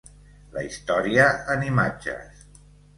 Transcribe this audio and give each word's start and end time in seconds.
La 0.55 0.63
història 0.69 1.29
en 1.57 1.69
imatges. 1.71 2.45